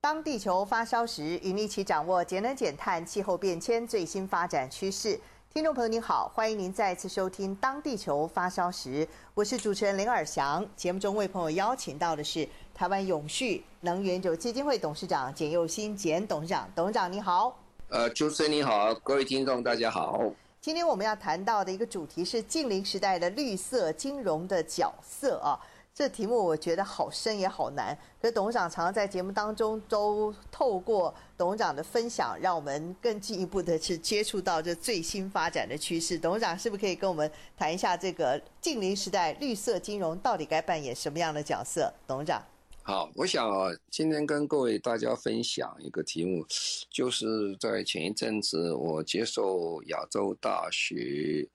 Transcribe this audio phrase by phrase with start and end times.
[0.00, 5.18] 当地球发烧时，与你一起掌握节能减碳、气候变迁最新发展趋势。
[5.52, 10.64] 听众朋友您好，欢迎您再次收听《当地球发烧时》，我是主持人林尔翔。
[10.76, 17.58] 节目中为朋友邀请到的是台湾永续能源酒基金会董事长简又新简董事长，董事长你好。
[17.88, 20.22] 呃，主持人你好，各位听众大家好。
[20.60, 25.58] 今天我们要谈到的一个主题是近零时代的绿色金融的角色啊，
[25.98, 27.92] 这题目我觉得好深也好难。
[28.22, 36.16] 可是董事长常常在节目当中都透过董事长的分享，让我们更进一步的去接触到这最新发展的趋势。
[36.16, 41.92] 董事长是不是可以跟我们谈一下这个净零时代绿色金融到底该扮演什么样的角色？
[42.06, 42.40] 董事长。
[42.84, 43.50] 好，我想，
[43.90, 46.46] 今天跟各位大家分享一个题目，
[46.88, 51.48] 就是在前一阵子我接受亚洲大学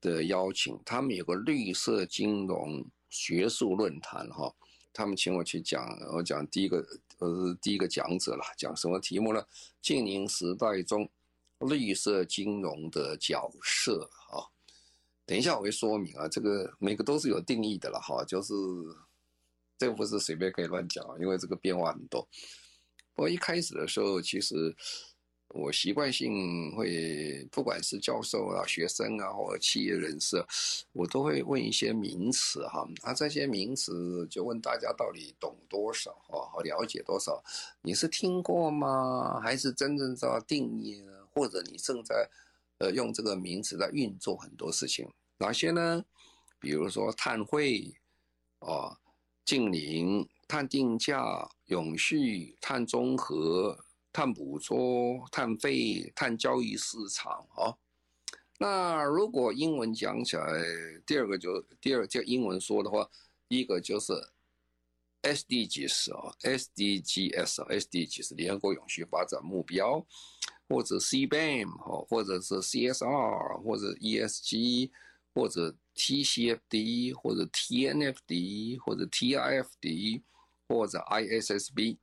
[0.00, 4.52] 的邀请，他们有个绿色金融学术论坛哈，
[4.92, 6.84] 他们请我去讲，我讲第一个
[7.18, 9.46] 呃第一个讲者了，讲什么题目呢？
[9.80, 11.08] 净零时代中
[11.60, 14.50] 绿色金融的角色啊。
[15.24, 18.54] 等一下我会说明啊，这个每个都是有定义的了哈，就是。
[19.76, 22.22] 这个不是随便可以乱讲，因为这个变化很多。
[23.12, 24.74] 不过一开始的时候，其实
[25.54, 30.44] 我习惯性会，不管是教授啊、学生啊，或者企业人士，
[30.92, 32.84] 我都会问一些名词哈。
[33.02, 37.40] 啊，这些名词就问大家到底懂多少啊，和了解多少？
[37.82, 39.40] 你是听过吗？
[39.40, 41.12] 还是真正知道定义呢？
[41.32, 42.28] 或者你正在
[42.78, 45.08] 呃用这个名词在运作很多事情？
[45.38, 46.04] 哪些呢？
[46.58, 47.94] 比如说碳汇
[48.58, 48.98] 啊。
[49.46, 53.78] 净零、碳定价、永续、碳中和、
[54.14, 57.76] 碳捕捉、碳费、碳交易市场啊。
[58.58, 60.46] 那如果英文讲起来，
[61.04, 63.10] 第二个就第二就英文说的话，
[63.48, 64.12] 一个就是
[65.22, 70.06] SDGs 啊，SDGs，SDGs 联合国永续发展目标，
[70.68, 71.76] 或者 CBAM
[72.06, 74.90] 或者是 CSR，或者 ESG，
[75.34, 75.76] 或者。
[75.96, 80.22] TCFD 或者 TNFD 或者 TIFD
[80.66, 81.98] 或者 ISSB，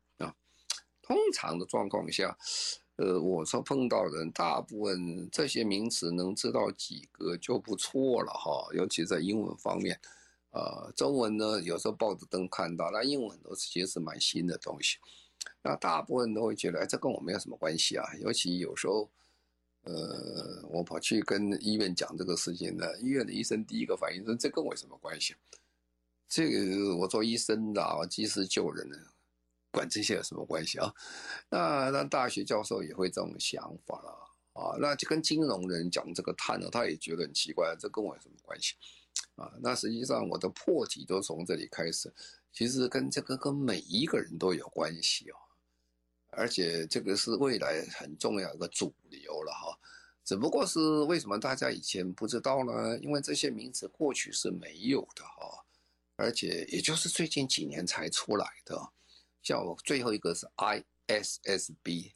[1.01, 2.37] 通常的状况下，
[2.95, 9.99] 呃，我说碰到人，大部分这些名词能知道几个就不错了哈，尤其在英文方面，
[10.51, 14.97] 呃，中文呢有时候报纸登看到，那英文都是其实是蛮新的东西，
[15.61, 19.09] 那大部分都会觉得，哎，这跟我没有什么关系啊，尤其有时候。
[19.83, 25.33] 呃，我跑去跟医院讲这个事情呢，医院的医生第一个反应说：“这跟我有什么关系？
[26.29, 28.99] 这个我做医生的，我及时救人的，
[29.71, 30.93] 管这些有什么关系啊？”
[31.49, 34.77] 那那大学教授也会这种想法了啊。
[34.79, 38.75] 那就跟金融人讲这个碳呢，他也觉得很奇怪，这跟我有什么关系
[39.35, 39.51] 啊？
[39.61, 42.13] 那实际上我的破题都从这里开始，
[42.53, 45.35] 其实跟这个跟每一个人都有关系哦。
[46.33, 49.77] 而且这个是未来很重要一个主流了哈，
[50.23, 52.97] 只不过是为什么大家以前不知道呢？
[52.99, 55.65] 因为这些名词过去是没有的哈，
[56.15, 58.81] 而且也就是最近几年才出来的。
[59.49, 62.11] 我最后一个是 ISSB，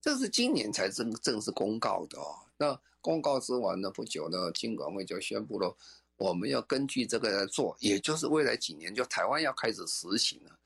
[0.00, 2.38] 这是今年才正正式公告的哦。
[2.56, 5.76] 那公告之完呢，不久呢，金管会就宣布了，
[6.16, 10.56] 我们要根据这个来做，也就是未来几年就台湾要开始实行了。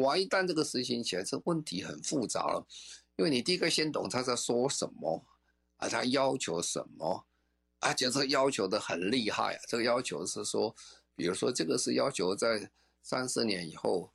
[0.00, 0.16] 哇！
[0.16, 2.66] 一旦这个实行起来，这问题很复杂了，
[3.16, 5.24] 因为你第一个先懂他在说什么
[5.78, 7.24] 啊，他要求什么，
[7.80, 9.60] 而且这个要求的很厉害啊。
[9.66, 10.74] 这个要求是说，
[11.16, 12.70] 比如说这个是要求在
[13.02, 14.12] 三四年以后，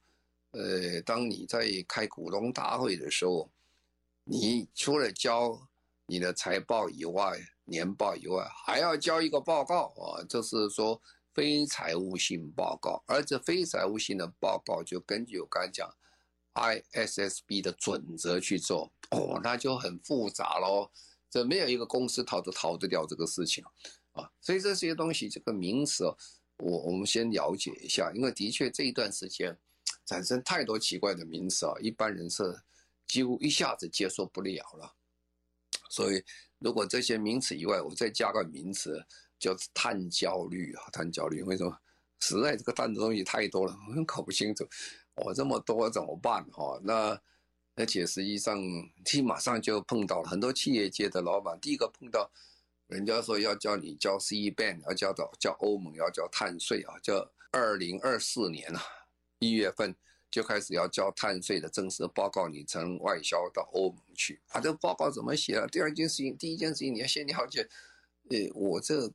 [0.54, 3.52] 呃，当你在开股东大会的时候，
[4.24, 5.68] 你除了交
[6.08, 11.00] 你的财报以外，年报以外，还要交一个报告啊，就是说。
[11.36, 15.92] 非财务性报告，而这非财务性的报告就根据我刚才讲
[16.54, 20.92] ISSB 的准则去做，哦，那就很复杂喽。
[21.32, 23.64] 这没有一个公司逃得逃得掉这个事情
[24.12, 24.30] 啊。
[24.40, 26.06] 所以这些东西，这个名词，
[26.60, 29.58] 我我们先了解一下，因为的确这一段时间
[30.06, 32.44] 产生太多奇怪的名词啊，一般人是
[33.08, 34.94] 几乎一下子接受不了了。
[35.90, 36.24] 所以
[36.60, 39.04] 如果这些名词以外，我再加个名词。
[39.40, 41.78] 叫碳焦虑啊，碳焦虑，为什么？
[42.22, 44.66] 实在这个碳的东西太多了，我搞不清楚。
[45.16, 46.42] 我、这么多怎么办？
[46.54, 47.22] 哈，那
[47.76, 48.58] 而且实际上，
[49.04, 52.32] 其实马上就碰到了很多企业界的老板，第一个碰到，
[52.88, 58.82] 人家说要叫你交 CBAM，要交到叫欧盟要交碳税啊，叫二零二四年啊
[59.44, 59.96] 一月份
[60.32, 64.60] 就开始要交碳税的正式报告，你才能外销到欧盟去啊。
[64.60, 65.68] 这个报告怎么写啊？
[65.68, 67.68] 第二件事情，第一件事情你要先了解，
[68.30, 69.12] 呃，我这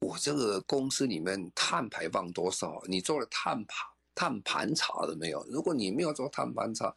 [0.00, 2.80] 我这个公司里面碳排放多少？
[2.86, 5.44] 你做了碳盘碳盘查了没有？
[5.48, 6.94] 如果你没有做碳盘查，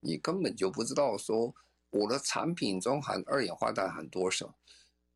[0.00, 1.54] 你根本就不知道说
[1.90, 4.54] 我的产品中含二氧化碳含多少。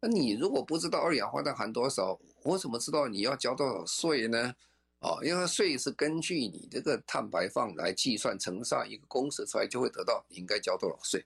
[0.00, 4.54] 那你如果不知道二氧化碳含多少，我怎么知道你要交多少税呢？
[5.00, 11.24] 哦，因为税是根据你这个碳排放来计算，乘上一个公式出来，就会得到你应该交多少税。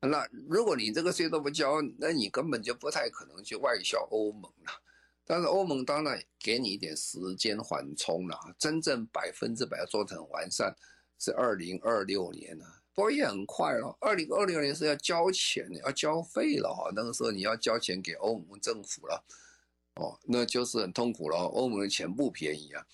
[0.00, 4.72] 那如果你这个税都不交，那你根本就不太可能去外销欧盟了。
[5.24, 10.74] 但是欧盟当然给你一点时间缓冲了，真正百分之百要做成完善
[11.18, 12.64] 是二零二六年了。
[12.94, 16.90] 不过也很快了，二零二六年是要交钱，要交费了哈。
[16.96, 19.22] 那个时候你要交钱给欧盟政府了，
[19.98, 21.36] 哦，那就是很痛苦了。
[21.36, 22.86] 欧盟的钱不便宜啊，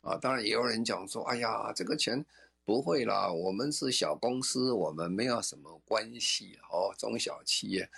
[0.00, 2.24] 啊，当然也有人讲说，哎呀，这个钱
[2.64, 7.90] 不会啦，我们是小公司，我们没有什么关系哦，中小企业。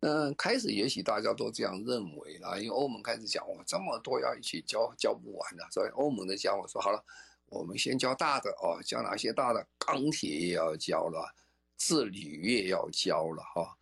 [0.00, 7.04] 嗯，开始也许大家都这样认为啦，因为欧盟开始讲，哇，这么多要一起交，交不完了，所以欧盟的讲，我说好了。
[7.50, 9.66] 我们先交大的哦，交哪些大的？
[9.78, 11.34] 钢铁也要交了，
[11.78, 13.77] 制铝业要交了哈，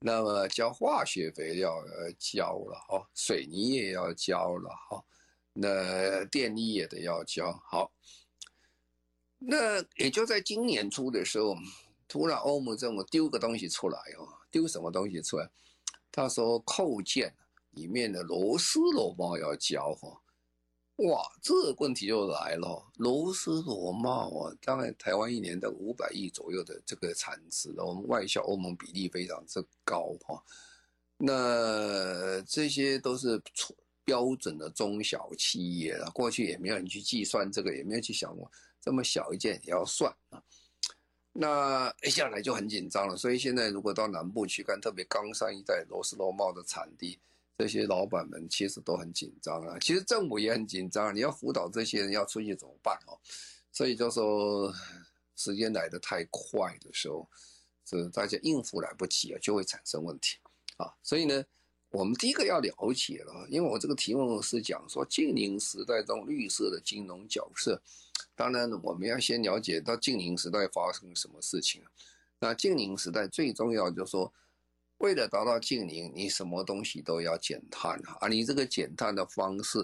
[0.00, 5.04] 那么交化学肥料要交了哈，水泥也要交了哈，
[5.52, 7.52] 那电力也得要交。
[7.68, 7.92] 好，
[9.38, 11.56] 那也就在今年初的时候，
[12.06, 15.50] 突然欧盟政府丢个东西出来哦，丢什么东西出来？
[16.12, 17.34] 他说扣件
[17.70, 20.20] 里面的螺丝螺帽要交哈。
[20.98, 22.84] 哇，这问题就来了。
[22.96, 30.42] 螺丝螺帽啊，当然台湾一年的五百亿左右的这个产值，我们外销欧盟比例非常之高哈。
[31.16, 33.40] 那这些都是
[34.04, 38.50] 标准的中小企业了，过去也没有人去计算这个，也没有去想过
[38.80, 40.42] 这么小一件也要算啊。
[41.32, 47.20] 那一下来就很紧张了，所以现在如果到南部去看，特别冈山一带螺丝螺帽的产地。
[47.58, 53.18] 这些老板们其实都很紧张啊，其实政府也很紧张，你要辅导这些人要出去怎么办哦？
[53.72, 54.72] 所以就说
[55.34, 57.28] 时间来得太快的时候，
[57.84, 60.36] 是大家应付来不及啊，就会产生问题
[60.76, 60.94] 啊。
[61.02, 61.44] 所以呢，
[61.90, 67.82] 我们第一个要了解了，因为我这个题目是讲说净零时代中绿色的金融角色，
[68.36, 71.82] 当然我们要先了解到净零时代发生什么事情。
[72.38, 74.32] 那净零时代最重要就是说。
[74.98, 78.26] 为了达到净零，你什么东西都要减碳啊！
[78.26, 79.78] 你这个减碳的方式，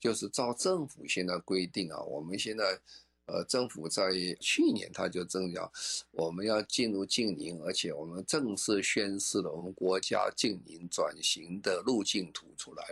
[0.00, 2.00] 就是照政府现在规定啊。
[2.00, 2.80] 我们现在，
[3.26, 5.70] 呃，政府在去年他就正讲，
[6.12, 12.86] 我们要进入净零，而且我们正式宣示了我们国家净零转型的路径图出来。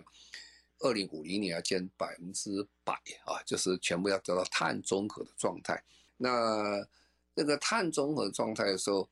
[0.80, 2.50] 二零五零年要减百分之
[2.84, 2.92] 百
[3.24, 5.82] 啊，就是全部要得到碳中和的状态。
[6.18, 6.86] 那
[7.34, 9.08] 这个碳中和状态的时候。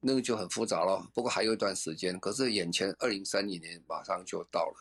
[0.00, 2.18] 那个就很复杂了，不过还有一段时间。
[2.18, 4.76] 可是眼前二零三零年马上就到了，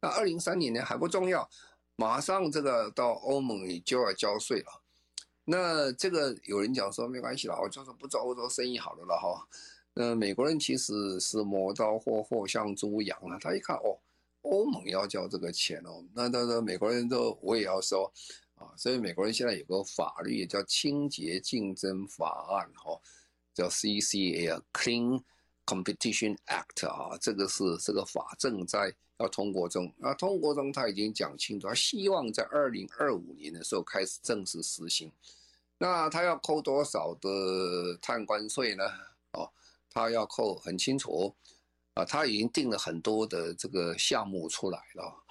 [0.00, 1.48] 那二零三零年还不重要，
[1.96, 4.82] 马上这个到欧盟里就要交税了。
[5.44, 9.46] 那这个有人讲说没关系了，我就是不做欧洲生意好了了哈。
[9.92, 13.98] 那美国人其实是磨刀霍霍向猪羊啊，他一看哦，
[14.40, 18.10] 欧盟要交这个钱哦，那那那美国人都我也要收
[18.54, 22.98] 啊，所以美国人现在有个法律叫清洁竞争法案哈。
[23.54, 25.22] 叫 CCA，Clean
[25.66, 29.92] Competition Act 啊，这个是这个法正在要通过中。
[29.98, 35.12] 那通过中他已经讲清楚，他希望在二零二五年的时候开始正式实行。
[35.78, 38.84] 那他要扣多少的碳关税呢？
[39.32, 39.50] 哦，
[39.90, 41.34] 他要扣很清楚
[41.94, 45.24] 啊，他已经定了很多的这个项目出来了。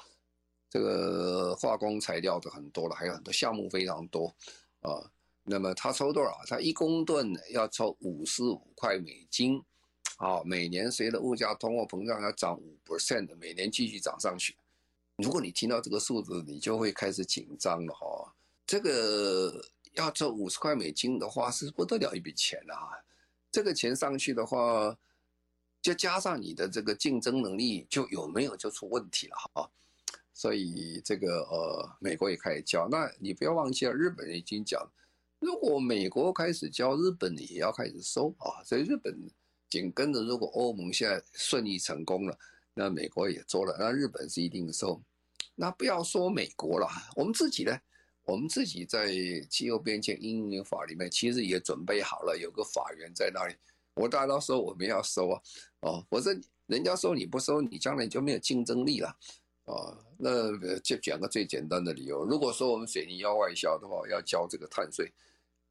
[0.69, 4.33] 这个化工材料的很多了，还有很多项目非常多
[4.79, 5.11] 啊。
[5.43, 6.39] 那么他抽多少？
[6.47, 9.61] 他一公吨要抽五十五块美金，
[10.17, 14.55] 啊，每年随着物价通货膨胀要涨五 percent，每年继续涨上去。
[15.17, 18.33] 如果你听到这个数字，你就会开始紧张了哈。
[18.67, 23.01] 这个要抽五十块美金的话，是不得了一笔钱啊。
[23.51, 24.95] 这个钱上去的话，
[25.81, 29.69] 就加上你的这个竞争能力，就有没有就出问题了哈。
[30.33, 32.87] 所以这个呃，美国也开始交。
[32.87, 34.87] 那你不要忘记了，日本人已经讲。
[35.41, 39.13] 如果美国开始交，日本也要开始收啊，所以日本
[39.69, 42.37] 紧跟着，如果欧盟现在顺利成功了，
[42.75, 45.01] 那美国也做了，那日本是一定收。
[45.55, 47.75] 那不要说美国了，我们自己呢，
[48.23, 49.11] 我们自己在
[49.49, 53.55] 气候变迁因应法里面，其实也准备好了，有个法源在那里。
[53.95, 55.41] 我大家都说我们要收啊，
[55.81, 56.31] 哦，我说
[56.67, 59.17] 人家说你不收，你将来就没有竞争力了，
[59.65, 65.11] 哦，那就讲个最简单的理由，如果说我们水泥要外销的话，要交这个碳税，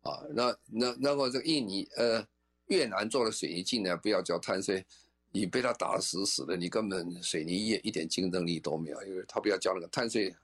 [0.03, 2.27] 啊，那那那么这个印尼呃
[2.67, 4.85] 越南做的水泥进来不要交碳税，
[5.31, 10.35] 你被他打死死的，你根本水泥业一点竞争力都没有，因为他不要交那个碳税，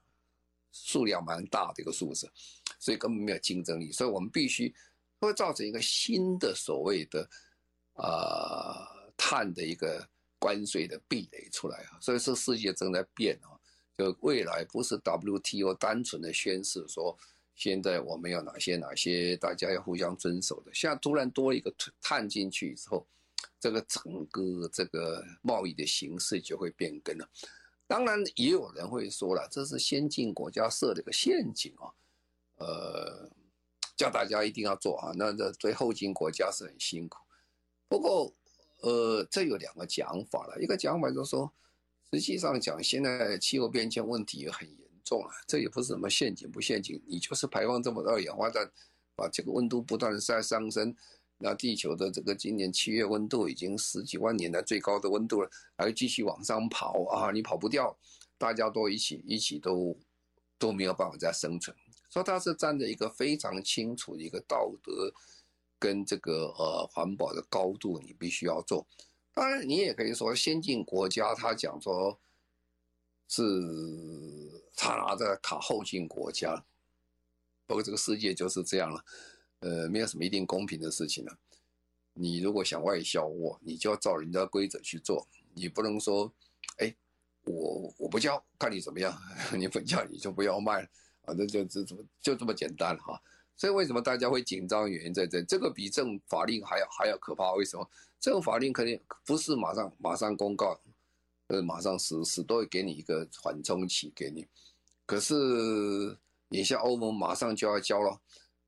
[0.73, 2.31] 数量蛮大的一个数字，
[2.79, 4.75] 所以根本没有竞争力，所以我们必须
[5.21, 7.29] 会造成一个新的所谓的。
[7.99, 8.87] 啊、
[9.17, 10.07] 碳的一个
[10.39, 13.57] 关税的壁垒出来啊，所以说世界正在变啊，
[13.97, 17.17] 就未来不是 WTO 单纯的宣示说，
[17.57, 23.07] 现在我们有哪些哪些大家要互相遵守的，现在突然多一个碳进去之后，
[23.59, 27.27] 这个整个这个贸易的形式就会变更了。
[27.87, 31.89] 当然也有人会说了，这是先进国家设的一个陷阱啊，
[32.57, 33.31] 呃，
[33.97, 37.19] 叫大家一定要做啊，那这对后进国家是很辛苦。
[37.89, 38.35] 不过，
[38.83, 40.61] 呃，这有两个讲法了。
[40.61, 41.51] 一个讲法就是说，
[42.11, 45.31] 实际上讲，现在气候变迁问题也很严重了。
[45.47, 48.71] 这也不是什么陷阱不陷阱，你就是排放这么多二氧化碳，
[49.15, 50.95] 把这个温度不断的在上升。
[51.39, 57.31] 那地球的这个今年七月温度已经十几万年来最高的温度了，还继续往上跑啊！
[57.31, 57.97] 你跑不掉，
[58.37, 59.97] 大家都一起一起都
[60.59, 61.75] 都没有办法再生存。
[62.11, 65.15] 所以它是站在一个非常清楚的一个道德。
[65.79, 68.87] 跟这个呃环保的高度，你必须要做。
[69.35, 72.19] 当然，你也可以说先进国家，他讲说
[73.28, 73.42] 是
[74.75, 76.64] 他拿着卡后进国家。
[77.66, 79.04] 不过这个世界就是这样了，
[79.61, 81.38] 呃，没有什么一定公平的事情了。
[82.14, 85.26] 你如果想外销我，你就要照人家规则去做。
[85.54, 86.33] 你不能说，
[86.78, 86.95] 哎，
[87.45, 89.12] 我我不交，看你怎么样，
[89.59, 90.88] 你不交你就不要卖了
[91.23, 93.21] 啊，那就就就就这么简单哈。
[93.56, 94.88] 所以为什么大家会紧张？
[94.88, 97.52] 原因在这，这个比政法令还要还要可怕。
[97.54, 97.88] 为什么？
[98.21, 100.78] 这个法令肯定不是马上马上公告，
[101.49, 104.47] 呃，马上实施，都会给你一个缓冲期给你。
[105.05, 105.35] 可是
[106.49, 108.21] 你像欧盟马上就要交了，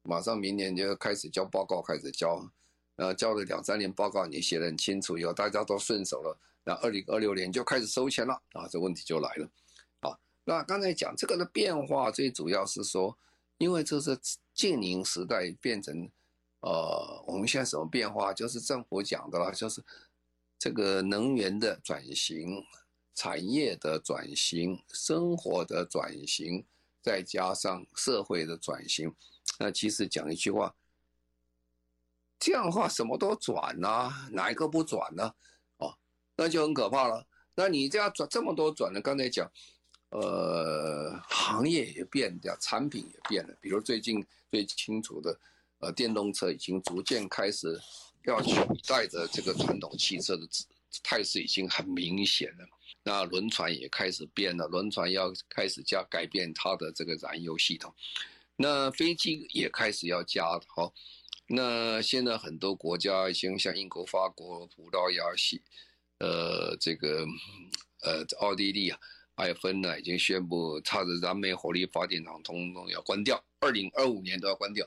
[0.02, 2.48] 马上明年就要开始交报告，开始交，
[2.96, 9.50] 然后交了两三年报告，你写得很清楚，以后大家都顺手了，那二零二六年就开始收钱了啊，这问题就来了。
[10.00, 13.16] 啊，那刚才讲这个的变化，最主要是说。
[13.60, 14.16] 因为这是
[14.54, 16.08] 净零时代变成，
[16.60, 18.32] 呃，我们现在什么变化？
[18.32, 19.82] 就是政府讲的了，就是
[20.58, 22.64] 这个能源的转型、
[23.14, 26.64] 产业的转型、生活的转型，
[27.00, 29.14] 再加上社会的转型。
[29.58, 30.74] 那其实讲一句话，
[32.38, 35.34] 这样的话什么都转呐、哪一个不转呢？
[35.78, 35.96] 哦，
[36.36, 37.26] 那就很可怕了。
[37.54, 39.00] 那你这样转这么多转呢？
[39.00, 39.50] 刚才讲。
[40.10, 43.54] 呃，行业也变掉，产品也变了。
[43.60, 45.38] 比如最近最清楚的，
[45.80, 47.78] 呃，电动车已经逐渐开始
[48.30, 48.54] 要取
[48.86, 50.46] 代的这个传统汽车的
[51.02, 52.66] 态势已经很明显了。
[53.02, 57.94] 那轮船也开始变了，轮船要开始加改变它的这个燃油系统。
[58.56, 60.92] 那飞机也开始要加好。
[61.46, 65.62] 那现在很多国家已经像英国、法国、葡萄牙、西，
[66.18, 67.26] 呃，这个
[68.02, 68.98] 呃，奥地利啊。
[69.36, 74.84] 还有芬兰已经宣布，它的燃煤火力发电厂通通要关掉，二零二五年都要关掉。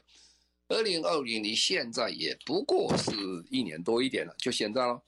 [0.71, 3.11] 二零二零年现在也不过是
[3.49, 5.01] 一年多一点了，就现在了。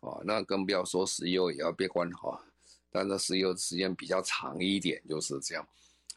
[0.00, 2.40] 哦，那更不要说石油也要被关哈，
[2.90, 5.66] 但是石油时间比较长一点，就是这样。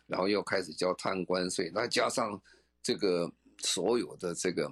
[0.06, 2.40] 然后又开始交碳关税，那加上
[2.84, 4.72] 这个所有的这个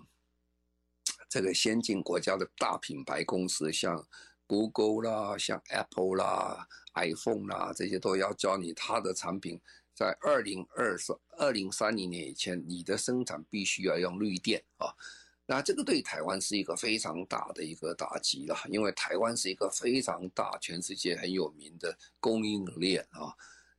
[1.29, 4.05] 这个先进国家的大品牌公司，像。
[4.49, 9.59] Google 啦，像 Apple 啦、iPhone 啦，这些都要教你，它的产品
[9.97, 14.93] 在二零二三、二零三零年以前，你的生产必须要用绿电啊。
[15.47, 23.33] 那这个对台湾是一个非常大的一个打击了，因为台湾是一个非常大、全世界很有名的供应链啊。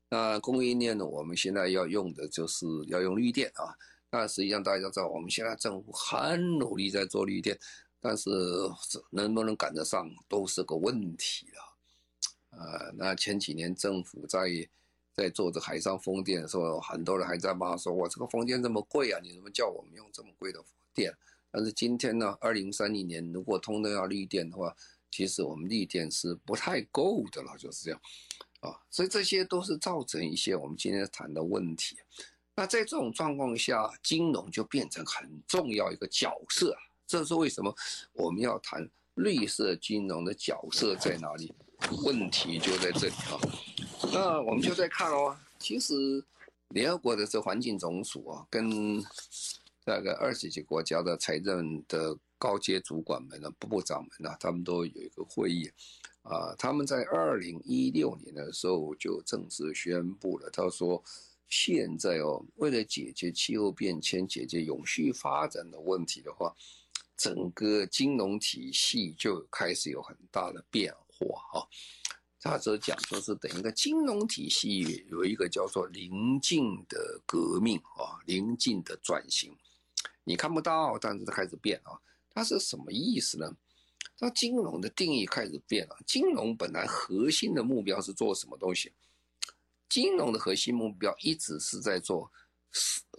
[0.08, 3.78] 那供应链呢，我们现在要用的就是要用绿电啊。
[4.10, 7.56] 那实际上大家知道，我们现在政府很努力在做绿电。
[8.00, 8.30] 但是
[9.10, 11.76] 能不能赶得上都是个问题了，
[12.50, 14.46] 呃，那前几年政府在
[15.18, 20.62] 在做这海上风电的时候，很多人还在骂说：“我这个风电这么贵啊，你怎么叫我们用这么贵的
[20.94, 21.12] 电？”
[21.50, 24.72] 但是今天呢，二零三零年如果通通要绿电的话，
[25.10, 28.00] 其实我们绿电是不太够的了，就是这样
[28.60, 28.78] 啊。
[28.90, 31.96] 所以这些都是造成一些我们今天谈的问题。
[32.54, 36.76] 那在这种状况下，金融就变成很重要一个角色。
[37.08, 37.74] 这是为什么
[38.12, 41.52] 我们要谈绿色金融的角色在哪里？
[42.04, 43.34] 问题就在这里啊。
[44.12, 46.24] 那我们就在看哦，其实
[46.68, 49.02] 联合国的这环境总署啊，跟
[49.84, 55.70] 大概二十几国家的财政的高阶主管们呢、部部长们呢，他们都有一个会议
[56.22, 56.54] 啊。
[56.56, 61.02] 他们在二零一六年的时候就正式宣布了，他说
[61.48, 66.54] 现在哦，为了解决气候变迁、解决永续发展的问题的话，
[67.16, 71.66] 整个金融体系就开始有很大的变化啊。
[72.40, 79.52] 他则讲说是等一个金融体系有一个叫做临近的革命啊，临近的转型，
[80.22, 81.98] 你看不到，但是它开始变啊。
[82.30, 83.56] 它是什么意思呢？
[84.16, 85.96] 它金融的定义开始变了。
[86.06, 88.92] 金融本来核心的目标是做什么东西？
[89.88, 92.30] 金融的核心目标一直是在做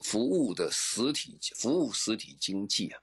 [0.04, 3.02] 服务的实体服务实体经济啊，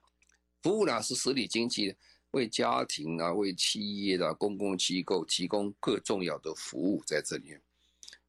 [0.63, 1.95] 服务呢是实体经济。
[2.31, 7.61] 为家庭啊，为企业的、啊、公共机构提供各重要的服务在这里面。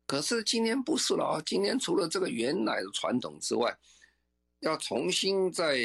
[0.06, 1.42] 可是今天不是了啊！
[1.44, 3.76] 今天除了这个原来的传统之外，
[4.60, 5.76] 要重新再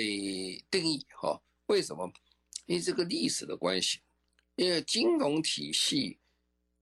[0.72, 1.38] 定义哈？
[1.66, 2.10] 为什么？
[2.66, 4.00] 因为这个历史的关系，
[4.56, 6.18] 因为金融体系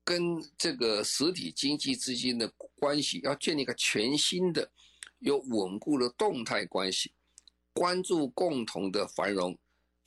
[0.03, 4.71] 跟这个实体经济之间的关系要建立一个全新的、
[5.17, 7.11] 有稳固的动态关系，
[7.73, 9.57] 关注共同的繁荣。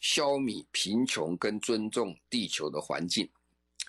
[0.04, 3.26] 消弭贫穷跟尊重地球的环境，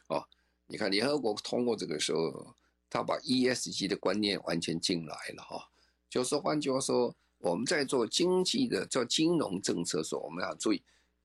[0.08, 0.26] 哦，
[0.66, 2.56] 你看联合国通过这个时候，
[2.90, 5.70] 他把 ESG 的观念完全进来了哈，
[6.10, 10.82] 就是换句话说，我们在做经济的叫金融政策的时候，我们要注意，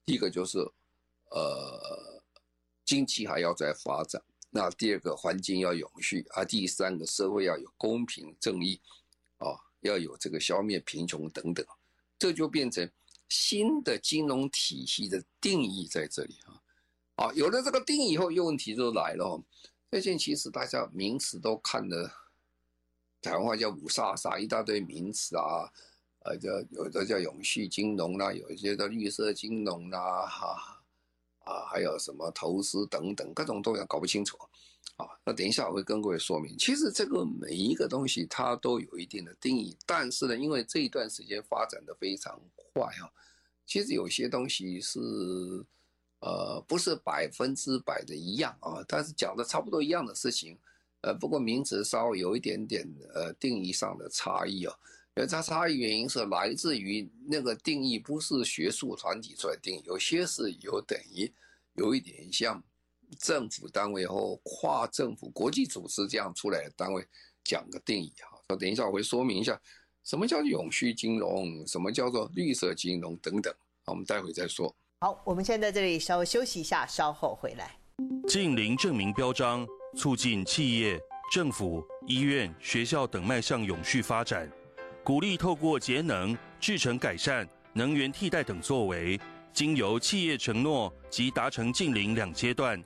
[0.06, 0.58] 一个就是
[1.30, 2.20] 呃
[2.84, 4.20] 经济还要再发展，
[4.50, 8.80] 那第二个环境要永续啊，第三个社会要有公平正义，
[9.38, 11.64] 啊，要有这个消灭贫穷等等，
[12.18, 12.90] 这就变成。
[13.30, 16.60] 新的金融体系的定义在这里哈，
[17.14, 19.42] 啊，有了这个定义以后，又问题就来了。
[19.88, 22.10] 最近其实大家名词都看的，
[23.22, 25.70] 台湾话叫五煞煞，一大堆名词啊，
[26.24, 30.82] 呃，叫有的叫永续金融啦，有一些叫绿色金融啦，哈，
[31.44, 34.36] 啊，还有什么投资等等，各种都要搞不清楚。
[34.96, 43.08] 啊，那等一下我会跟各位说明，其实这个每一个东西它都有一定的定义，但是呢，因为这一段时间发展的非常快啊，
[43.66, 45.00] 其实有些东西是
[46.20, 50.58] 呃不是百分之百的一样啊，但是讲的差不多一样的事情，
[51.00, 54.76] 呃，不过名词稍微有一点点呃定义上的差异啊，
[55.14, 61.32] 而它差异原因是来自于那个定义不是学术团体出来定义，有些是有等于
[61.72, 62.62] 有一点像。
[63.18, 67.04] 政府单位或跨政府国际组织这样出来的单位
[67.42, 69.60] 讲个定义哈，那等一下我会说明一下
[70.04, 73.52] 什么叫永续金融，什么叫做绿色金融等等，
[73.84, 74.74] 好，我们待会再说。
[75.00, 77.76] 好，我们先在这里稍微休息一下，稍后回来。
[78.28, 80.98] 近零证明标章，促进企业、
[81.32, 84.50] 政府、医院、学校等迈向永续发展，
[85.04, 89.18] 鼓励透过节能、制成改善、能源替代等作为，
[89.52, 92.82] 经由企业承诺及达成近零两阶段。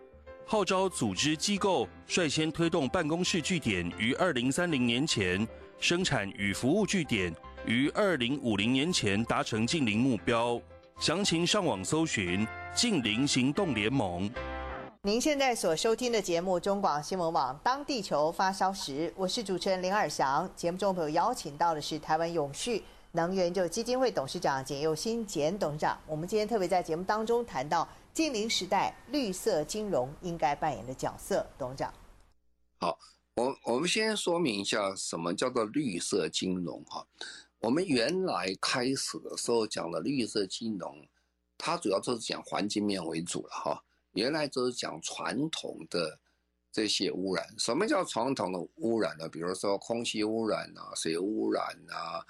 [0.46, 5.46] 号召组织机构率先推动办公室据点于二零三零年前，
[5.80, 10.60] 生产与服务据点于二零五零年前达成净零目标。
[11.00, 14.30] 详情上网搜寻“净零行动联盟”。
[15.02, 20.48] 您现在所收听的节目中广新闻网《当地球发烧时》，我是主持人林尔祥。
[20.54, 25.98] 节目中朋友邀请到的是台湾永续能源就基金会董事长简又新简董事长。
[26.06, 27.88] 我们今天特别在节目当中谈到。
[28.14, 31.92] 净零时代，绿色金融应该扮演的角色，董事长。
[32.78, 32.96] 好，
[33.34, 37.04] 我我们先说明一下什么叫做绿色金融哈。
[37.58, 41.04] 我们原来开始的时候讲的绿色金融，
[41.58, 43.82] 它主要就是讲环境面为主了哈。
[44.12, 46.20] 原来就是讲传统的
[46.70, 47.44] 这些污染。
[47.58, 49.28] 什么叫传统的污染呢？
[49.28, 52.24] 比如说空气污染啊，水污染啊。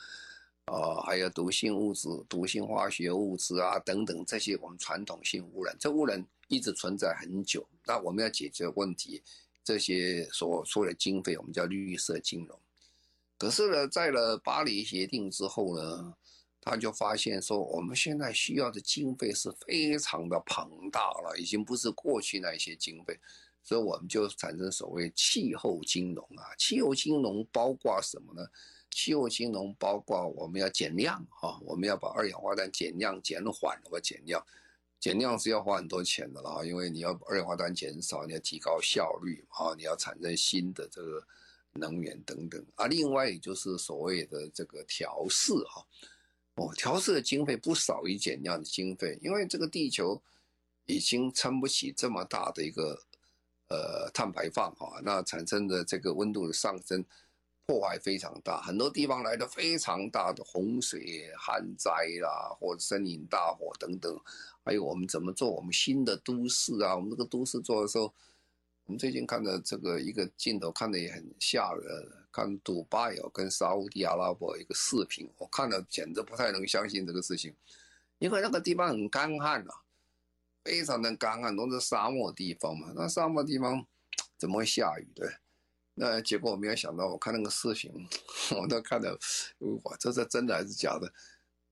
[0.67, 7.67] 呃，还有毒性物质、毒性化学物质啊，等等这些我们传统性污染，这污染一直存在很久。
[7.85, 9.23] 那我们要解决问题，
[9.63, 12.59] 这些所说的经费，我们叫绿色金融。
[13.37, 16.15] 可是呢，在了巴黎协定之后呢，
[16.63, 23.21] 他就发现说，我们现在需要的经费是非常的庞大了，已经不是过去那些经费，
[23.63, 26.57] 所以我们就产生所谓气候金融啊。
[26.57, 28.49] 气候金融包括什么呢？
[28.95, 34.41] 气候金融包括我们要减量哈，我们要把二氧化碳减量减缓或减量，
[35.01, 41.27] 减量是要花很多钱的了，因为你要二氧化碳减少，你要提高效率啊，你要产生新的这个
[41.73, 42.87] 能源等等啊。
[42.87, 45.85] 另外也就是所谓的这个调适哈，
[46.55, 50.23] 哦，调适的经费不少于减量的经费，因为这个地球
[50.87, 52.97] 已经撑不起这么大的一个
[53.67, 57.05] 呃碳排放哈，那产生的这个温度的上升。
[57.67, 64.21] 破坏非常大，很多地方来的非常大的洪水、旱灾啦，或者森林大火等等，
[64.63, 66.95] 还有我们怎么做我们新的都市啊？
[66.95, 68.13] 我们这个都市做的时候，
[68.85, 77.55] 我们最近看的这个一个镜头看的也很吓人，看杜拜哦跟沙乌地阿拉伯一个视频，我看了简直不太能相信这个事情，
[78.19, 79.75] 因为那个地方很干旱啊，
[80.63, 83.87] 非常的干旱，都是沙漠地方嘛，那沙漠地方
[84.37, 85.41] 怎么会下雨的？
[85.95, 87.91] 那结果我没有想到，我看那个视频，
[88.57, 89.11] 我都看到，
[89.85, 91.13] 哇，这是真的还是假的？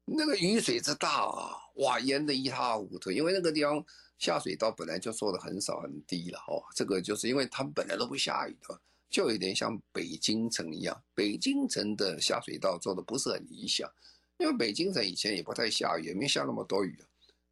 [0.04, 3.10] 那个雨水之大啊，哇，淹得一塌糊涂。
[3.10, 3.84] 因为那个地方
[4.18, 8.80] 下水道本来就做的很少很低了哦，这个就是因为他们本来都不下雨的，
[9.10, 11.02] 就有点像北京城一样。
[11.14, 13.90] 北京城的下水道做的不是很理想，
[14.38, 16.96] 因为北京城以前也不太下雨，也没下那么多雨。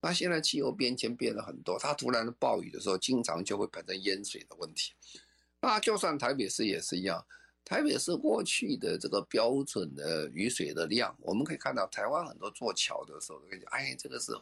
[0.01, 4.93] 那现在气候变迁变了很多，它突然暴雨的时候，经常就会产生淹水的问题。
[5.61, 7.25] 那就算台北市也是一样，
[7.65, 14.33] 台北市过去的这个标准的雨水的量，我们可以看到台湾很多做桥的时候，跟你讲，哎，这个是，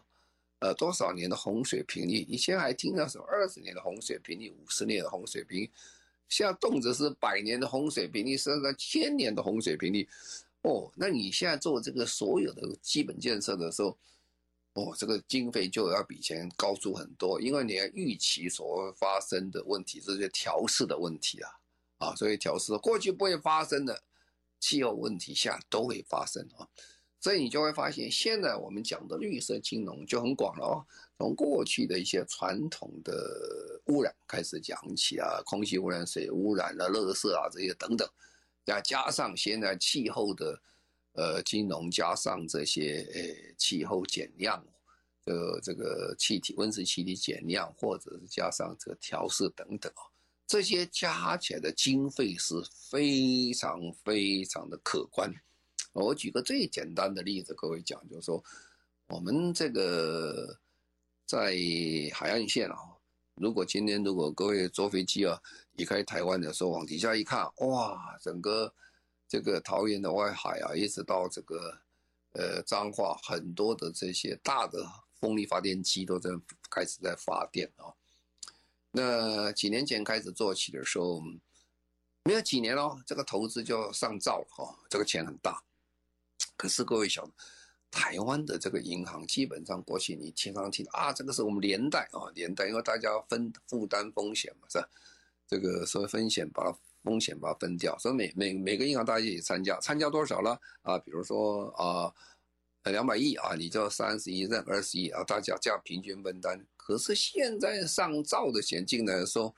[0.61, 2.25] 呃，多少年的洪水频率？
[2.29, 5.71] 以前还听到什么二十年的洪水频率，五十年的洪水频率，
[6.29, 10.09] 现在动辄是百年的洪水频率，甚至千年的洪水频率。
[10.63, 13.97] 哦，那你现在做这个所有的基本建设的时候，
[14.79, 21.51] 哦，这个经费就要比以前高出很多，因为你要预期所发生的问题，这些调试的问题啊，
[21.99, 24.01] 啊，所以调试过去不会发生的
[24.61, 26.63] 气候问题下都会发生啊，
[27.19, 30.87] 所以你就会发现，现在我们讲的绿色金融就很广了哦，
[31.19, 38.09] 从过去的一些传统的污染开始讲起啊，空气污染、水污染啊、垃圾啊这些等等，
[38.65, 40.61] 再加上现在气候的。
[41.19, 44.65] 呃，金融加上这些呃气候减量，
[45.25, 50.07] 呃这个气体温室气体减量，或者是加上这个调适等等啊，
[50.47, 52.55] 这些加起来的经费是
[52.89, 55.29] 非常非常的可观。
[55.93, 58.41] 我举个最简单的例子，各位讲，就是说
[59.09, 60.57] 我们这个
[61.27, 61.57] 在
[62.13, 62.77] 海岸线啊，
[63.35, 65.37] 如果今天如果各位坐飞机啊
[65.73, 68.73] 离开台湾的时候，往底下一看，哇，整个。
[69.29, 71.79] 这个桃园的外海啊，一直到这个，
[72.33, 76.31] 呃，彰化，很多的这些大的风力发电机都在
[76.71, 77.93] 开始在发电啊。
[78.91, 81.23] 那几年前开始做起的时候，
[82.25, 85.63] 没有几年哦，这个投资就上兆了哈，这个钱很大。
[86.57, 87.33] 可是各位晓得，
[87.91, 94.89] 台湾的这个银行基本上过去你经常听啊，这个是我们连带啊，连带，因为大家分负担风险嘛，是吧？
[95.47, 96.79] 这个所谓风险把它。
[97.05, 100.99] 风险把它分掉，所以每每每个银行大家一起参加，参加多少了啊？
[100.99, 102.13] 比如说啊，
[102.91, 106.65] 两百亿啊，你就三十亿任二十亿啊，大家这样平均分担。
[106.77, 109.55] 可是现在上兆的钱进来的时候，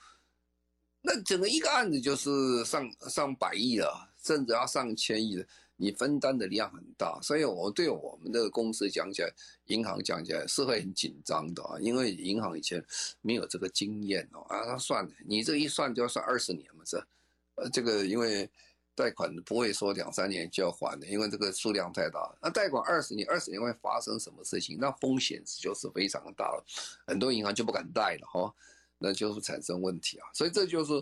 [1.00, 7.18] 那整个一个案子就是上上百亿了，甚至要上千亿了，你分担的量很大。
[7.22, 9.32] 所以我对我们的公司讲起来，
[9.66, 12.84] 银行讲起来是会很紧张的啊，因为银行以前
[13.22, 17.02] 没有这个经验哦啊，他算你这一算就要算二十年嘛，是。
[17.56, 18.48] 呃，这个因为
[18.94, 22.34] 贷款不会说两三年就要还的，因为这个数量太大。
[22.42, 24.78] 那贷款二十年，二十年会发生什么事情？
[24.78, 26.64] 那风险就是非常大了，
[27.06, 28.52] 很多银行就不敢贷了哈，
[28.98, 30.28] 那就是产生问题啊。
[30.34, 30.92] 所以这就是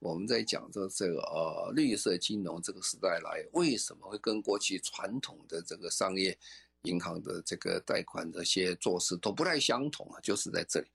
[0.00, 6.36] 我们在讲这这个呃绿色金融这个时代来，为什么会跟过去传统的这个商业
[6.82, 10.86] 银行的这个贷款这些做事都不太相同啊，就是在这里。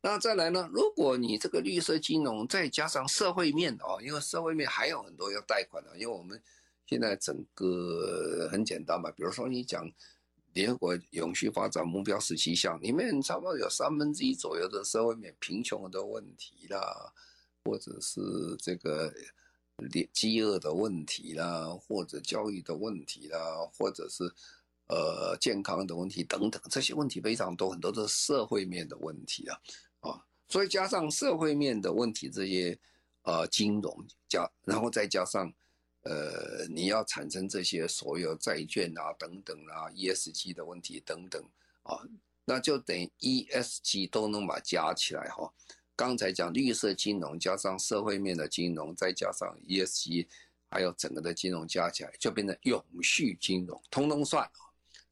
[0.00, 0.70] 那再来呢？
[0.72, 6.40] 如果你这个绿色金融再加上社会面哦，因为社会面还有很多要贷款的，因为我们
[6.86, 9.90] 现在整个很简单嘛，比如说你讲
[10.52, 17.12] 联合国永续发展目标十七项里面，差不多有三分之一左右的社会面贫穷的问题啦，
[17.64, 18.20] 或者是
[18.60, 19.12] 这个
[20.12, 23.38] 饥饿的问题啦，或者教育的问题啦，
[23.76, 24.24] 或者是
[24.86, 29.58] 呃健康的问题等等，这些问题非常多，很多都是社会面的问题啊。
[30.48, 32.78] 所以加上社会面的问题，这些
[33.22, 35.52] 呃金融加，然后再加上
[36.04, 41.42] 呃你要产生这些所有债券啊等等啊 ESG 的问题等等
[41.82, 42.00] 啊，
[42.46, 45.52] 那就等于 ESG 都能把加起来哈。
[45.94, 50.26] 刚才讲绿色金融加上社会面的金融，再加上 ESG，
[50.70, 54.50] 还有整个的金融加起来，就变成永续金融，通通算。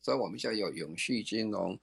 [0.00, 1.78] 所以我们现在有永续金融。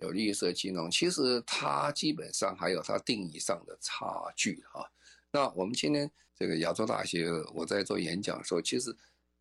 [0.00, 4.90] 有绿色金融，其实它基本上还有它定义上的差距哈。
[5.30, 8.94] 那我们今天这个亚洲大学，我在做演讲的时候，其实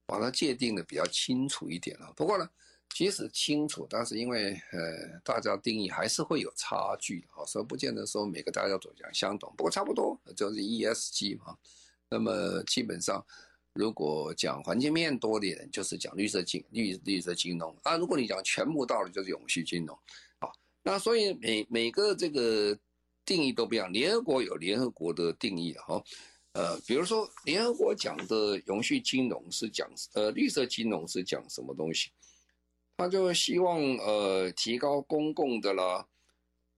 [0.05, 2.11] 把它界定的比较清楚一点了。
[2.15, 2.49] 不过呢，
[2.89, 9.53] 即使清楚，但是因为呃大家定义还是会有差距啊，所以不见得说每个大家都讲相同。
[9.55, 11.57] 不过差不多就是 ESG 嘛。
[12.09, 13.23] 那么基本上，
[13.73, 17.97] 如果讲环境面多点，就是讲绿色金绿绿色金融啊。
[17.97, 19.97] 如果你讲全部到了，就是永续金融。
[20.87, 22.73] 那所以每每个这个
[23.25, 23.91] 定义都不一样。
[23.91, 26.01] 联合国有联合国的定义哈，
[26.53, 32.09] 呃，比如说联合国讲的永续金融是讲呃绿色金融是讲什么东西？
[32.95, 36.07] 他就希望呃提高公共的啦，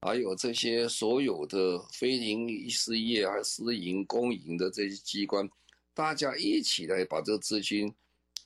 [0.01, 5.47] 还有这些所有的非营利事业还私营公营的这些机关。
[5.93, 7.93] 大家一起来把这个资金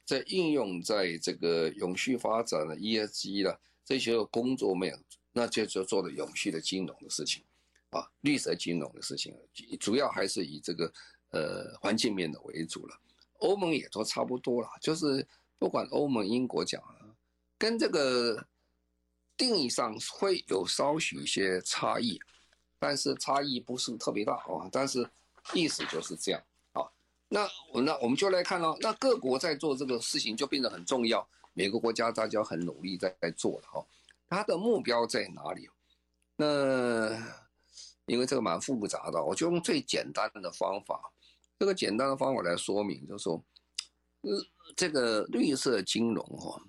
[0.04, 4.99] 再应用在这个永续发展的 ESG 了这些工作面，
[5.34, 7.43] 那就就做的永续的金融的事情，
[7.89, 9.36] 啊，绿色金融的事情，
[9.80, 10.93] 主要还是以这个
[11.32, 12.96] 呃环境面的为主了。
[13.39, 16.96] 欧盟也都差不多了，就是不管欧盟、英国讲啊，
[17.58, 18.46] 跟这个
[19.36, 22.17] 定义上会有稍许一些差异，
[22.80, 25.10] 但是差异不是特别大啊，但是
[25.54, 26.41] 意思就是这样
[26.72, 26.86] 啊。
[27.28, 33.86] 那我那我们就来看喽，那各国在做这个事情就变得很重要，每个国家大家很努力在在做了哈，
[34.34, 35.69] 它的目标在哪里？
[36.36, 37.12] 那
[38.08, 41.00] 因为这个蛮复杂的，我就用最简单的方法，
[41.60, 43.43] 这个简单的方法来说明，就说，
[44.22, 44.32] 呃，
[44.76, 46.60] 这个绿色金融哈，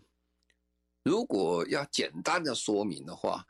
[1.02, 3.46] 如果要简单的说明的话，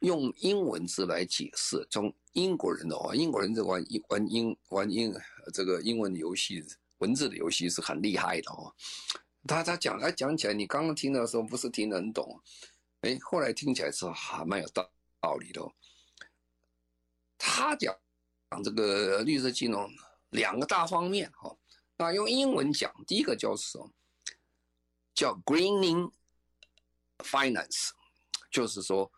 [0.00, 5.14] 用英文字来解释，从英国人的话，英国人在玩英玩英玩英。
[5.54, 6.62] 这个英文游戏，
[6.98, 8.74] 文字的游戏是很厉害的哦。
[9.46, 12.40] 他他讲他讲起来，你刚刚听的时候不是听得很懂，
[13.06, 14.90] 哎，后来听起来是还蛮有道
[15.20, 15.62] 道理的。
[15.62, 15.72] 哦
[17.38, 17.94] 他讲
[18.50, 19.88] 讲这个绿色金融
[20.30, 21.54] 两个大方面哈，
[21.96, 23.90] 那用英文讲，第一个叫什么？
[25.14, 26.10] 叫 greening
[27.18, 27.90] finance，
[28.50, 29.12] 就是说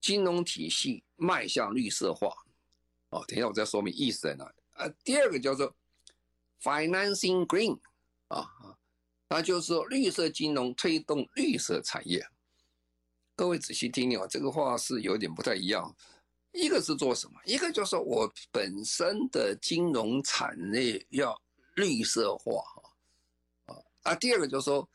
[0.00, 2.28] 金融体系迈向绿色化。
[3.10, 4.54] 哦，等一下我再说明意思在哪里。
[4.72, 5.74] 啊，第二个叫做
[6.60, 7.78] financing green，
[8.28, 8.76] 啊啊，
[9.28, 12.28] 那就是说绿色金融推动绿色产业。
[13.36, 15.94] 各位仔细听听啊，这个话是有点不太一样。
[16.52, 17.40] 一个是做什么？
[17.44, 21.40] 一个就是我本身的金融产业要
[21.74, 22.62] 绿色化，
[23.66, 24.14] 啊啊。
[24.14, 24.88] 第二个就是说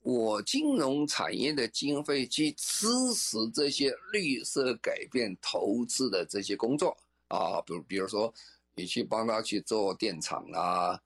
[0.00, 6.96] 我金融产业的经费去支持这些绿色改变投资的这些工作
[7.28, 8.32] 啊，比如比如说。
[8.76, 11.00] 你去帮他去做电厂啦，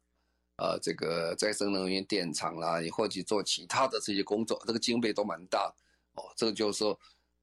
[0.57, 5.71] 呃，这个再生能源电厂啦，你或者做其他的这些工作，这个经费都蛮大
[6.19, 6.35] 哦。
[6.37, 6.99] 这个就是说，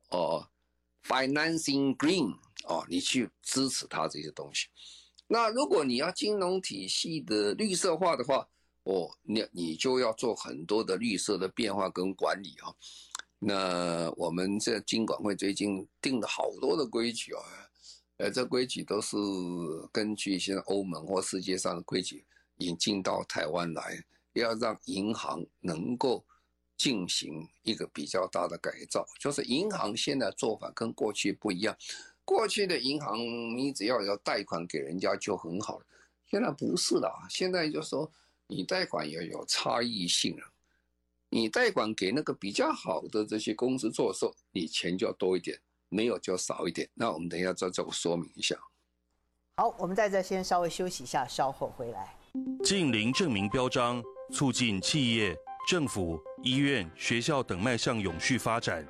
[0.10, 0.48] 哦
[1.04, 2.36] ，financing green
[2.66, 4.68] 哦，你去支持他这些东西。
[5.28, 8.48] 那如果你要金融体系的绿色化的话，
[8.84, 12.70] 哦，你你就要做很多的绿色的变化跟管理啊。
[13.40, 17.42] 那我们这金管会最近定了好多的规矩啊。
[18.18, 19.18] 呃，这规矩都是
[19.92, 22.26] 根据现在欧盟或世界上的规矩
[22.60, 24.02] 引进到台湾来，
[24.34, 26.24] 要让银行能够
[26.78, 29.06] 进行一个比较大的改造。
[29.20, 31.76] 就是银行现在做法跟过去不一样，
[32.24, 35.86] 过去的银行你只要要贷款给人家就很好了，
[36.28, 38.12] 现在不是了，现在就说
[38.48, 40.44] 你贷款要有差异性了，
[41.30, 45.60] 你贷款给那个比较好的这些公司做的时候，你钱就要多一点。
[45.88, 48.58] 没有就少一点，那我们等一下再做说明一下。
[49.56, 52.18] 好，我们在这先稍微休息一下，稍后回来。
[52.64, 58.86] 近零证明标章，促进企业、政府、医院、学校等迈向永续发展，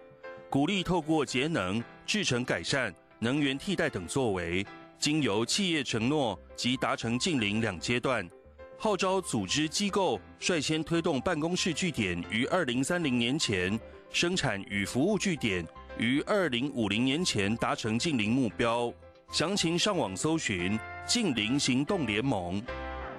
[0.49, 4.65] 鼓励透过节能、制程改善、能源替代等作为，
[4.99, 8.29] 经由企业承诺及达成近零两阶段，
[8.77, 13.79] 号召组织机构率先推动办公室据点于二零三零年前，
[14.11, 15.65] 生产与服务据点。
[15.97, 18.93] 于二零五零年前达成近零目标，
[19.31, 22.61] 详情上网搜寻“近零行动联盟”。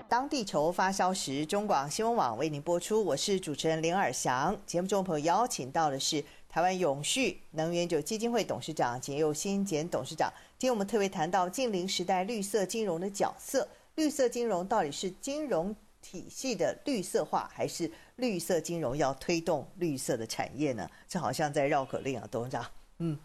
[0.09, 3.05] 当地球发烧时，中广新闻网为您播出。
[3.05, 4.57] 我是主持人林尔祥。
[4.64, 10.33] 节目中朋友邀请到的是台湾永续能源酒基金会董事长简又新简董事长。
[10.59, 13.66] 今天我们特别谈到近零时代绿色金融的角色。
[13.97, 17.90] 绿色金融到底是金融体系的绿色化，还是？
[18.16, 20.88] 绿色金融要推动绿色的产业呢？
[21.09, 22.64] 这好像在绕口令啊，董事长。
[22.99, 23.19] 嗯，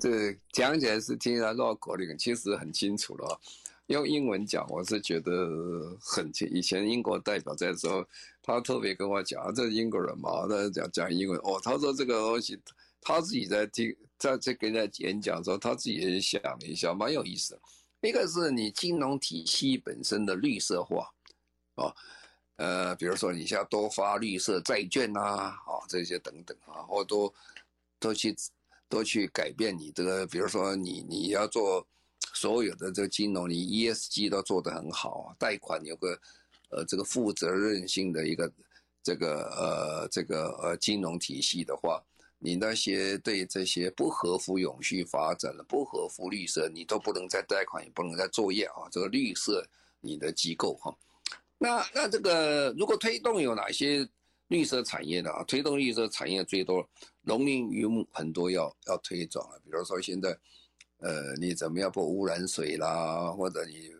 [0.00, 3.40] 这讲起来是听起来绕口令，其实很清楚了。
[3.86, 5.30] 用英文讲，我是觉得
[6.00, 6.30] 很。
[6.50, 8.04] 以前英国代表在的时候，
[8.42, 11.38] 他特别跟我讲，这英国人嘛，他讲讲英文。
[11.40, 12.58] 哦，他说这个东西，
[13.00, 17.60] 他自己在听，在这跟人家演讲的时候，他自己也想了一下，蛮有意思的。
[18.08, 21.10] 一个是你金融体系本身的绿色化，
[21.74, 21.94] 哦。
[22.56, 27.34] 呃，比如说你像多发绿色债券呐，啊，这些等等啊，或多
[27.98, 28.32] 都去
[28.88, 31.84] 都去改变你这个，比如说你你要做
[32.34, 36.20] 所有的这个金融，你 ESG 都做得很好啊，贷款有个
[36.70, 38.52] 呃这个负责任性的一个
[39.04, 42.02] 这个呃这个呃金融体系的话，
[42.40, 48.90] 你那些对这些不合乎永续发展的、不合乎绿色，你都不能再贷款，也不能再作业啊。
[48.90, 49.64] 这个绿色
[50.00, 50.92] 你的机构哈，
[51.56, 54.06] 那那这个如果推动有哪些
[54.48, 55.44] 绿色产业的啊？
[55.44, 56.84] 推动绿色产业最多
[57.22, 60.36] 农林渔牧很多要要推广啊，比如说现在。
[61.04, 63.30] 呃，你怎么样不污染水啦？
[63.30, 63.90] 或者你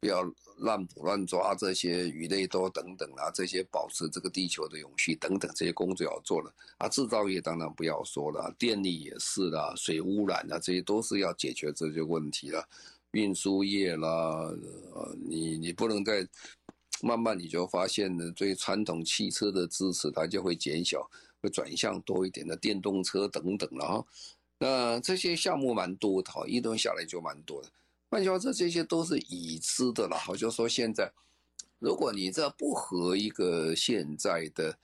[0.00, 0.22] 不要
[0.58, 6.86] 乱捕乱抓这些鱼类多等等啦，这些保持这个地球的永续等等这些工作要做了啊。
[6.90, 12.68] 制造业当然不要说了，电力也是啦，水污染啊，这些都是要解决这些问题了。
[13.12, 14.08] 运输业啦，
[14.94, 16.28] 呃，你你不能再
[17.02, 24.06] 慢慢你就发现呢，对传统汽车的支持它就会减小，会转向多一点的电动车等等了哈。
[24.62, 27.68] 那这些项目蛮多的，一轮下来就蛮多的。
[28.10, 30.18] 换句话说，这些都是已知的了。
[30.18, 31.10] 好，就说现在，
[31.78, 34.78] 如果你这不合一个现在的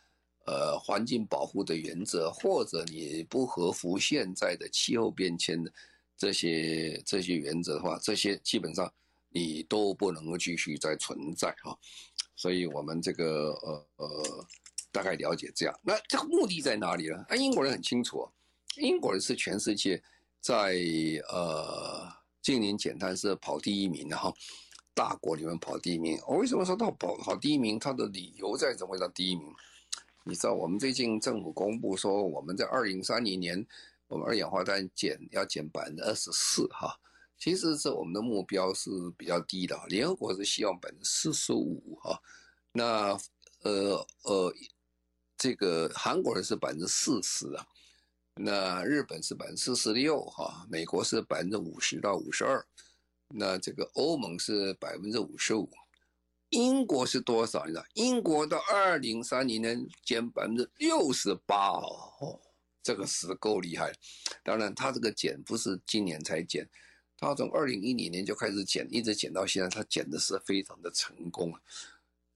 [0.46, 5.70] 呃环境保护的原则，或者你不合乎现在的气候变迁的
[6.16, 8.90] 这些这些原则的话，这些基本上
[9.28, 11.76] 你都不能够继续再存在哈。
[12.34, 14.46] 所以我们这个呃呃
[14.90, 15.80] 大概了解这样。
[15.82, 17.26] 那这个目的在哪里呢？
[17.28, 18.26] 那英国人很清楚。
[18.76, 20.02] 英国人是全世界
[20.40, 20.76] 在
[21.30, 22.06] 呃
[22.42, 24.32] 近年简单是跑第一名的哈，
[24.94, 26.20] 大国里面跑第一名。
[26.28, 27.78] 我为什么说到跑跑第一名？
[27.78, 29.52] 他的理由在怎么会到第一名？
[30.24, 33.66] 你知道，我们最近政府公布说，我们在二零三零年，
[34.08, 36.98] 我们二氧化碳减要减百分之二十四哈。
[37.38, 42.20] 其实是我们的目标是比较低的，联合国是希望百分之四十五哈。
[42.72, 43.18] 那
[43.62, 44.54] 呃呃，
[45.36, 47.66] 这个韩国人是百分之四十啊。
[48.38, 52.62] 那日本是百分之四十六哈，美国是百分之五十到五十二，
[53.28, 55.70] 那这个欧盟是百分之五十五，
[56.50, 57.64] 英国是多少？
[57.64, 57.84] 你知道？
[57.94, 62.38] 英国到二零三零年减百分之六十八哦，
[62.82, 63.90] 这个是够厉害。
[64.44, 66.68] 当然，它这个减不是今年才减，
[67.16, 71.54] 它从二零一零年就开始减，一直减到现在，它减的是非常的成功。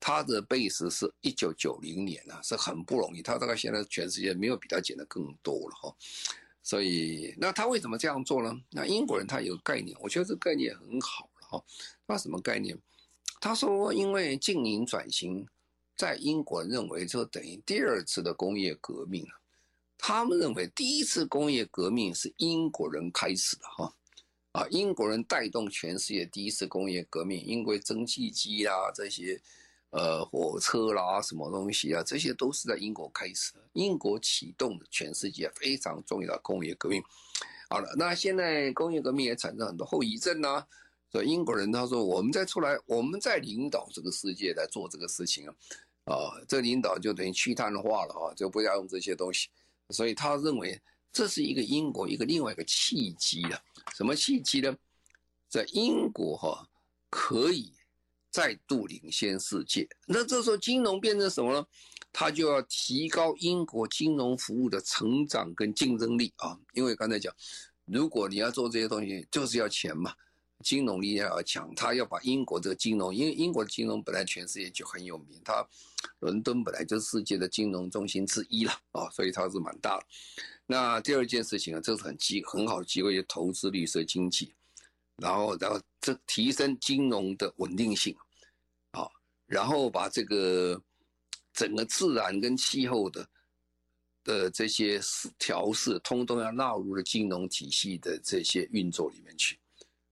[0.00, 3.20] 他的 base 是一九九零年啊，是很不容易。
[3.20, 5.94] 他大概现在全世界没有比他减的更多了哈。
[6.62, 8.58] 所以，那他为什么这样做呢？
[8.70, 11.64] 那英国人他有概念，我觉得这个概念很好了哈。
[12.06, 12.78] 他什么概念？
[13.40, 15.46] 他说，因为经营转型，
[15.96, 19.40] 在英国认为就等于第二次的工业革命了。
[19.98, 23.94] 他们认为第一次工业革命是英国人开始的哈。
[24.52, 29.38] 啊，英国人带动全世界第一次工业革命，因为蒸汽机啊这些。
[29.90, 33.60] 呃，火车啦，什么东西啊，这些都是在英国开始的。
[33.72, 37.02] 英国启动的全世界非常重要的工业革命。
[37.68, 40.64] 好了，那现在工业革命也产生很多后遗症啊。
[41.10, 45.54] 所以英国人他说，我们再出来，我们再领导这个世界来做这个事情啊。
[46.04, 46.14] 啊，
[46.46, 49.48] 这领导就等于去碳化了啊，就不要用这些东西。
[49.88, 50.80] 所以他认为
[51.12, 53.60] 这是一个英国一个另外一个契机啊。
[53.96, 54.76] 什么契机呢？
[55.48, 56.64] 在英国哈
[57.08, 57.72] 可以。
[58.30, 61.66] 再度领先世界，那这时候金融变成什么呢？
[62.12, 66.58] 它就要提高英国金融服务的成长跟竞争力啊！
[66.74, 67.32] 因为刚才讲，
[67.84, 70.12] 如果你要做这些东西，就是要钱嘛，
[70.64, 75.64] 金融力量要强，他要把英国这个金融，因为英国的金融本来全世界就很有名，它
[76.18, 80.00] 伦敦本来就是世界的金融中心之一了啊，所以它是蛮大。
[80.66, 84.52] 那第二件事情啊，这是很机很好的机会，投资绿色经济。
[85.20, 88.16] 然后，然后这提升金融的稳定性，
[88.92, 89.06] 啊，
[89.46, 90.82] 然后把这个
[91.52, 93.28] 整个自然跟气候的
[94.24, 94.98] 的这些
[95.38, 99.58] 调试，通通要纳入了金融体系的这些运作里面去，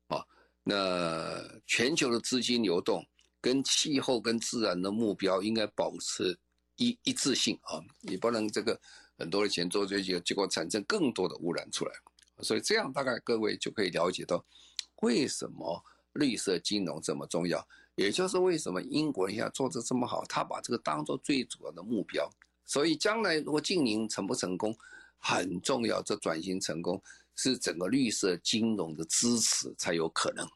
[0.09, 0.23] 啊，
[0.63, 3.03] 那全球的资金流动
[3.41, 6.39] 跟气候跟自然的目标应该保持
[6.77, 8.79] 一一致性啊，你不能这个
[9.17, 11.93] 很多的钱做这些，结果产生更多的污染出来，
[12.43, 14.45] 所以这样大概各位就可以了解到。
[15.03, 15.83] 为什么
[16.15, 17.67] 绿色金融这么重要？
[17.95, 22.31] 也就是为什么英国人要做得这么好，他把这个当做最主要的目标。
[22.65, 24.77] 所以将来如果净零成不成功，
[25.19, 26.01] 很重要。
[26.03, 27.03] 这转型成功
[27.35, 30.49] 是整个绿色金融的支持才有可能。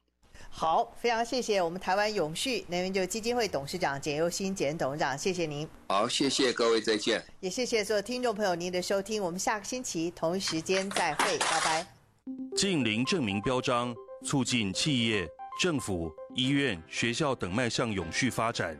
[0.51, 5.67] 好，非常谢谢我们台湾永续能源就基金会董事长简又新简董事长，谢谢您。
[5.89, 7.25] 好，谢谢各位，再见。
[7.41, 11.97] 也谢谢所有听众朋友您的收听，我们下个星期同一时间再会，拜拜。
[12.55, 13.95] 净零证明标章。
[14.23, 15.29] 促进企业、
[15.61, 18.79] 政府、医院、学校等迈向永续发展，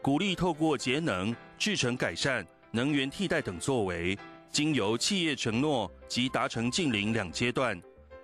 [0.00, 4.16] 鼓励透过节能、制程改善、能源替代等作为，
[4.50, 7.80] 经由企业承诺及达成近零两阶段，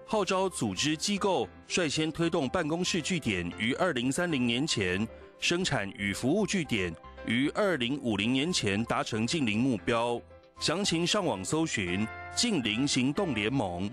[0.07, 5.07] 号召组织机构率先推动办公室据点于二零三零年前
[5.39, 6.95] 生产与服务据点
[7.27, 10.21] 于二零五零年前达成近零目标。
[10.61, 13.89] 详情上网搜寻“近零行动联盟”。